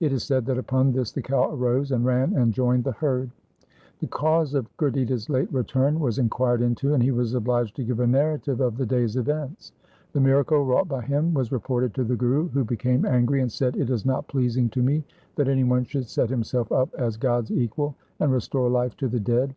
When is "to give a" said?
7.76-8.06